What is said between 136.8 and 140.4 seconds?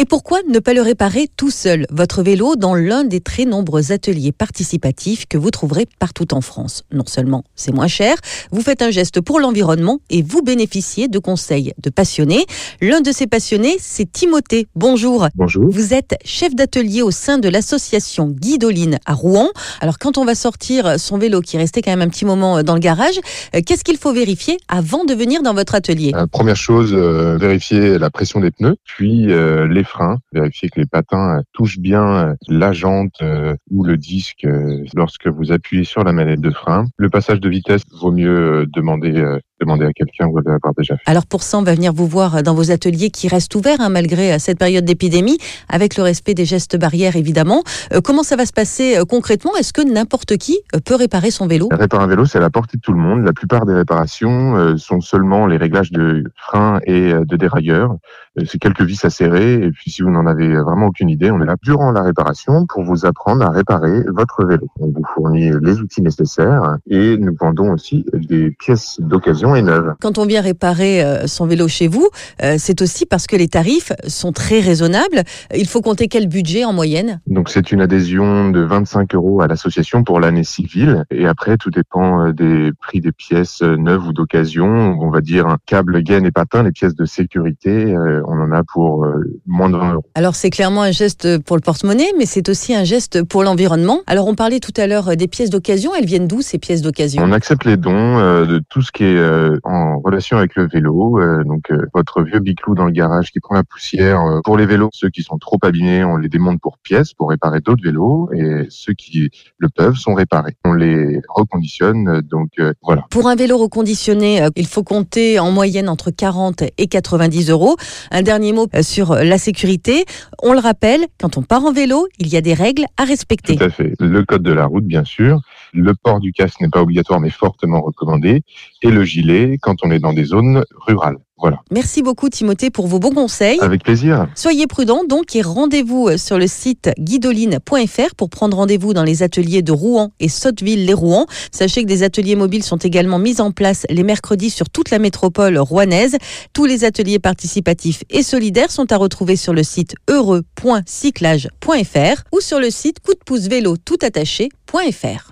guidoline.fr pour prendre rendez-vous dans les ateliers de Rouen et